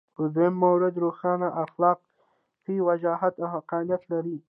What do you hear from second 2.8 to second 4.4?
وجاهت او حقانیت لري.